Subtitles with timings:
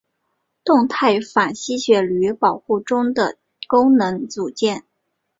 [0.63, 4.83] 动态反吸血驴保护中的功能组件。